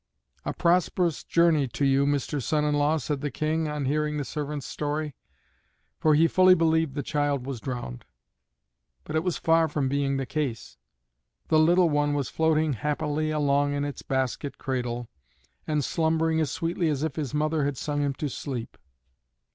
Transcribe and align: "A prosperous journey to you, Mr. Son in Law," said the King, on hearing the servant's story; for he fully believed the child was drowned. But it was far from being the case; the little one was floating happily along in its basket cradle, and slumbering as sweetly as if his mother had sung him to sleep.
"A 0.45 0.51
prosperous 0.53 1.23
journey 1.23 1.67
to 1.67 1.85
you, 1.85 2.07
Mr. 2.07 2.41
Son 2.41 2.65
in 2.65 2.73
Law," 2.73 2.97
said 2.97 3.21
the 3.21 3.29
King, 3.29 3.67
on 3.67 3.85
hearing 3.85 4.17
the 4.17 4.25
servant's 4.25 4.65
story; 4.65 5.13
for 5.99 6.15
he 6.15 6.27
fully 6.27 6.55
believed 6.55 6.95
the 6.95 7.03
child 7.03 7.45
was 7.45 7.61
drowned. 7.61 8.03
But 9.03 9.15
it 9.15 9.23
was 9.23 9.37
far 9.37 9.67
from 9.67 9.87
being 9.89 10.17
the 10.17 10.25
case; 10.25 10.79
the 11.49 11.59
little 11.59 11.91
one 11.91 12.15
was 12.15 12.29
floating 12.29 12.73
happily 12.73 13.29
along 13.29 13.73
in 13.73 13.85
its 13.85 14.01
basket 14.01 14.57
cradle, 14.57 15.07
and 15.67 15.85
slumbering 15.85 16.39
as 16.41 16.49
sweetly 16.49 16.89
as 16.89 17.03
if 17.03 17.15
his 17.15 17.35
mother 17.35 17.63
had 17.65 17.77
sung 17.77 18.01
him 18.01 18.15
to 18.15 18.27
sleep. 18.27 18.79